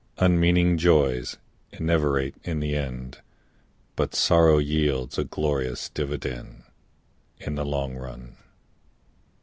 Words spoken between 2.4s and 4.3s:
in the end, But